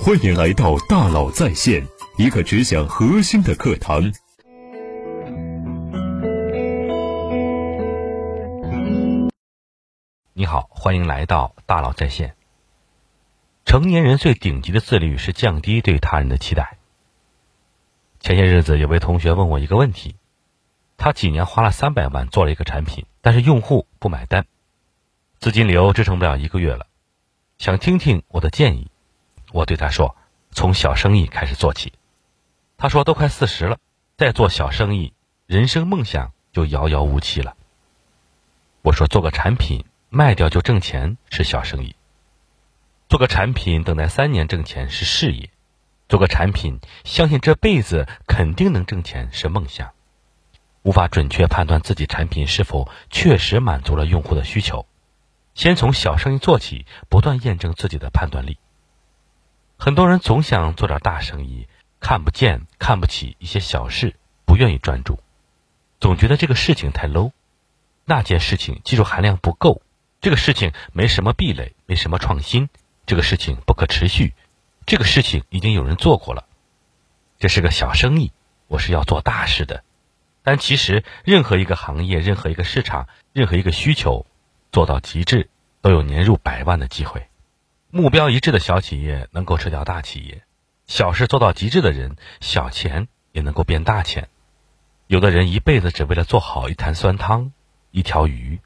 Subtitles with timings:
[0.00, 1.86] 欢迎来到大佬在线，
[2.16, 4.12] 一个只讲核心的课堂。
[10.32, 12.34] 你好，欢迎来到大佬在线。
[13.64, 16.78] 成年人最顶级的自律是降低对他人的期待。
[18.18, 20.16] 前些日子，有位同学问我一个问题：
[20.96, 24.46] 他几年花了三百万做了一个产品，但是用户不买单，
[25.38, 26.86] 资金流支撑不了一个月了，
[27.58, 28.91] 想听听我的建议。
[29.52, 30.16] 我对他说
[30.50, 31.92] ：“从小生意开始做起。”
[32.78, 33.78] 他说：“都快四十了，
[34.16, 35.12] 再做小生意，
[35.46, 37.56] 人生梦想就遥遥无期了。”
[38.82, 41.94] 我说：“做个产品卖掉就挣钱是小生意，
[43.08, 45.50] 做个产品等待三年挣钱是事业，
[46.08, 49.92] 做个产品相信这辈子肯定能挣钱是梦想。
[50.82, 54.86] 无法准确判断自己产品是否确实满足了用户的需求，
[55.54, 58.58] 先从小生意做起，不断验证自己的判断力。”
[59.84, 61.66] 很多人总想做点大生意，
[61.98, 65.18] 看不见、看不起一些小事，不愿意专注，
[65.98, 67.32] 总觉得这个事情太 low，
[68.04, 69.82] 那件事情技术含量不够，
[70.20, 72.68] 这个事情没什么壁垒，没什么创新，
[73.06, 74.34] 这个事情不可持续，
[74.86, 76.44] 这个事情已经有人做过了，
[77.40, 78.30] 这是个小生意，
[78.68, 79.82] 我是要做大事的。
[80.44, 84.26] 但其实，任何一个行业、任何一个市场、任何一个需求，
[84.70, 87.26] 做到极致，都有年入百万的机会。
[87.94, 90.44] 目标一致的小企业能够吃掉大企业，
[90.86, 94.30] 小事做到极致的人，小钱也能够变大钱。
[95.08, 97.52] 有的人一辈子只为了做好一坛酸汤、
[97.90, 98.60] 一条鱼；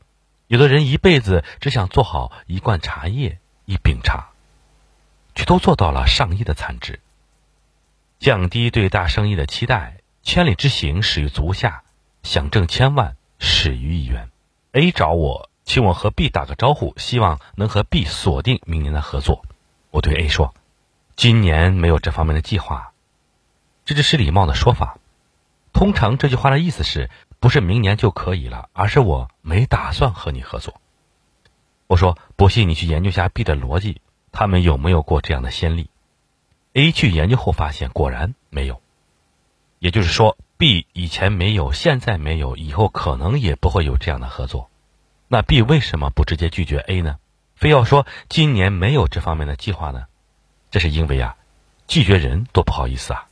[0.46, 4.28] 有的人一辈子只想做好一罐茶叶、一饼茶，
[5.34, 7.00] 却都做到了上亿的产值。
[8.20, 11.82] 降低对大生意的期待，千里之行始于足下，
[12.22, 14.30] 想挣千万始于一元。
[14.70, 15.50] A 找我。
[15.66, 19.44] 请我和 B 打个招呼，希望能和 B 锁定明年的合作。
[19.90, 20.54] 我对 A 说
[21.16, 22.92] ：“今年没有这方面的计划。”
[23.84, 24.98] 这只是礼貌的说法。
[25.72, 30.80] 通常这句话的意思是不是明年就可以了，而是我没打算和你合作。
[31.88, 34.00] 我说：“不信你去研究下 B 的逻辑，
[34.30, 35.90] 他们有没有过这样的先例
[36.74, 38.80] ？”A 去研究后发现果然没有。
[39.80, 44.70] 也就是说，B 以前没有，现在没有，以后可能也不会有这样的合作。
[45.28, 47.18] 那 B 为什么不直接拒绝 A 呢？
[47.54, 50.06] 非要说今年没有这方面的计划呢？
[50.70, 51.36] 这是因为啊，
[51.88, 53.26] 拒绝人多不好意思啊！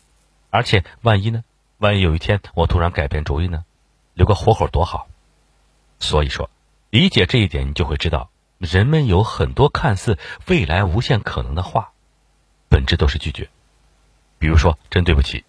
[0.51, 1.45] 而且万一呢？
[1.79, 3.65] 万一有一天我突然改变主意呢？
[4.15, 5.09] 留个活口多好！
[6.01, 6.49] 所以说，
[6.91, 11.93] 理解这一点，你就会知道，人们有很多看似未来无限可能的话，
[12.69, 13.51] 本质都是拒绝。
[14.39, 15.45] 比如说，真对不起，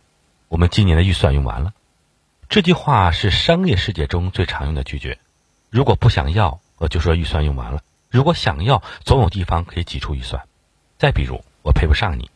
[0.47, 1.73] 我们今年的预算用完了。
[2.50, 5.17] 这句话是商业世界中最常用的拒绝。
[5.69, 10.47] 如果不想要，我就说预算用完了；如果想要，总有地方可以挤出预算。
[10.97, 12.29] 再比如，我配不上你，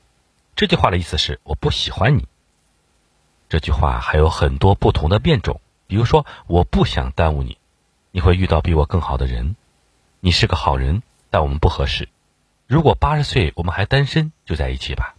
[0.55, 2.27] 这句话的意思是我不喜欢你。
[3.47, 7.57] 这句话还有很多不同的变种，比如说我不想耽误你，
[8.11, 9.55] 你会遇到比我更好的人，
[10.19, 12.09] 你是个好人，但我们不合适。
[12.67, 15.15] 如果八十岁我们还单身，就在一起吧。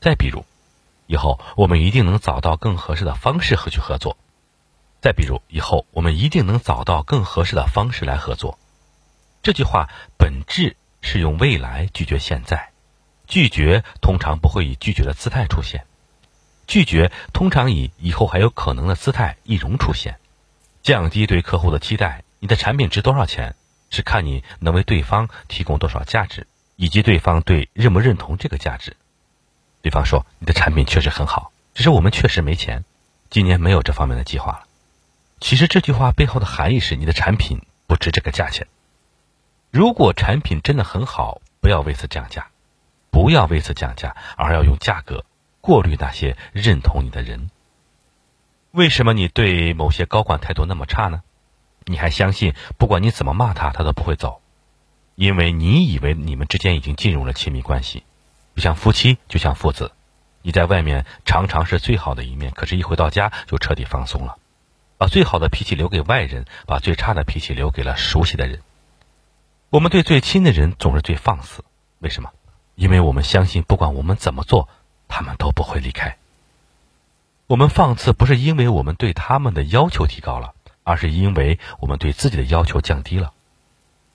[0.00, 0.44] 再比如，
[1.06, 4.16] 以后我们一定能找到更合适的方式和去合作。
[5.06, 8.58] 再比如，以后我们一定能找到更合适的方式来合作。
[9.40, 12.70] 这句话本质是用未来拒绝现在，
[13.28, 15.86] 拒绝通常不会以拒绝的姿态出现，
[16.66, 20.18] 拒绝通常以以后还有可能的姿态易容出现。
[20.82, 23.54] 降低对客户的期待，你的产品值多少钱，
[23.90, 28.96] 是看你能为对方提供多少价值，以及对方对认不认同这个价值。
[29.82, 32.84] 对方说你的产品确实很好，只是我们确实没钱，
[33.30, 34.66] 今年没有这方面的计划了。
[35.38, 38.66] 其实这句话背后的含义是，你的产品不值这个价钱。
[39.70, 42.48] 如果产品真的很好，不要为此降价，
[43.10, 45.24] 不要为此降价，而要用价格
[45.60, 47.50] 过滤那些认同你的人。
[48.70, 51.22] 为什么你对某些高管态度那么差呢？
[51.84, 54.40] 你还相信，不管你怎么骂他，他都不会走，
[55.14, 58.04] 因为你以为你们之间已经进入了亲密关系，
[58.54, 59.92] 就像夫妻，就像父子。
[60.42, 64.38] 你在外面常常是最好的一面，可是一回到家就彻底放松了。
[64.98, 68.60] 把最好的脾气留给外人，把最差的脾气留给了熟悉的人。
[69.70, 71.64] 我们对最亲的人总是最放肆，
[71.98, 72.30] 为什么？
[72.74, 74.68] 因为我们相信，不管我们怎么做，
[75.08, 76.16] 他们都不会离开。
[77.46, 83.32] 我们放肆不是因为我们对他们的要求提高了，而是因为我们对自己的要求降低了。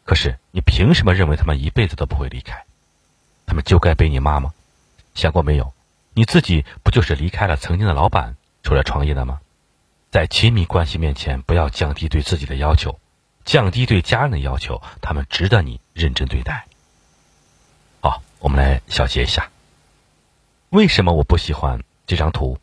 [0.04, 2.66] 可是，你凭什么认为他们一辈子都不会离开？
[3.45, 4.54] 他们就该被你骂吗？
[5.13, 5.74] 想过没有？
[6.13, 9.39] 你自己不就是离开了曾经的老板，出来创业的吗？
[10.11, 12.99] 在亲密关系面前，不要降低对自己的要求，
[13.45, 16.67] 降低对家人的要求，他们值得你认真对待。
[18.01, 19.49] 好，我们来小结一下：
[20.69, 22.59] 为什么我不喜欢这张图？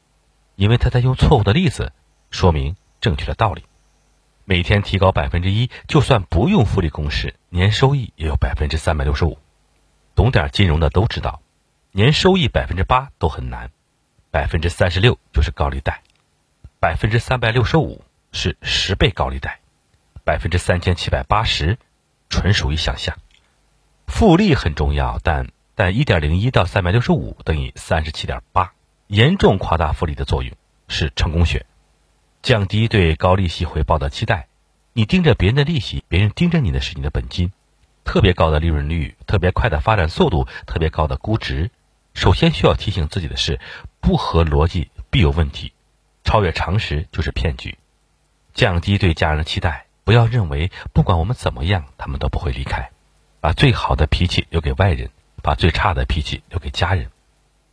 [0.57, 1.91] 因为他在用错误的例子
[2.31, 3.65] 说明正确的道理。
[4.45, 9.39] 每天提高百分之一，就算不用复利公式，年收益也有百分之三百六十五。
[10.15, 11.41] 懂点金融的都知道，
[11.93, 13.71] 年收益百分之八都很难，
[14.31, 16.03] 百分之三十六就是高利贷，
[16.81, 19.59] 百分之三百六十五是十倍高利贷，
[20.25, 21.77] 百分之三千七百八十
[22.29, 23.17] 纯属于想象。
[24.07, 28.73] 复利很重要，但但一点零一到三百六十五等于三十七点八。
[29.09, 30.55] 严重夸大复利的作用
[30.87, 31.67] 是成功学，
[32.43, 34.47] 降低对高利息回报的期待。
[34.93, 37.51] 你盯着别人的利息，别人盯着你的是你的本金。
[38.05, 41.71] 特别高的利润率，特别快的发展速度，特别高的估值。
[42.15, 43.59] 首先需要提醒自己的是，
[44.01, 45.73] 不合逻辑必有问题，
[46.29, 47.79] 超越常识就是骗局。
[48.53, 52.91] 降低对家人的期待，不要认为不管我们怎么样，他们都不会离开。
[53.41, 55.11] 把最好的脾气留给外人，
[55.43, 57.11] 把最差的脾气留给家人。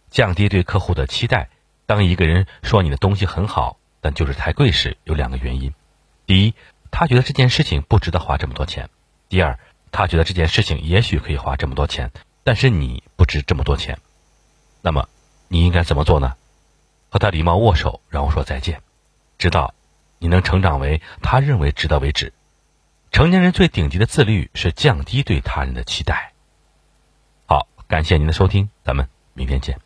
[0.09, 1.49] 降低对客户的期待。
[1.85, 5.73] 当一个人说你的东西很好，但就是太贵时，有两个原因：
[6.25, 6.53] 第一，
[6.91, 8.85] 他觉得这件事情不值得花这么多钱；
[9.27, 9.59] 第二，
[9.91, 12.09] 他觉得这件事情也许可以花这么多钱，
[12.45, 13.99] 但是你不值这么多钱。
[14.81, 15.09] 那么，
[15.49, 16.35] 你应该怎么做呢？
[17.15, 18.81] 和他礼貌握手，然后说再见，
[19.37, 19.73] 直到
[20.19, 22.33] 你能成长为他认为值得为止。
[23.09, 26.33] 成年人最顶级的自律是降低对他人的期待。
[27.45, 29.79] 好，感谢您的收听，咱们明天见。